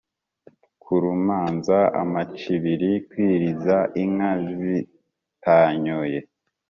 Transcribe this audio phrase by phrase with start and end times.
[0.83, 6.19] kurumanza amacibiri: kwiriza inka zitanyoye